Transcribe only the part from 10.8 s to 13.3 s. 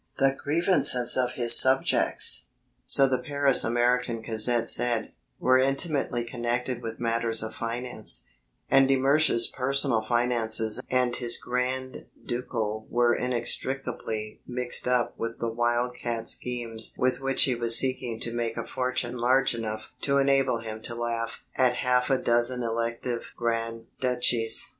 and his grand ducal were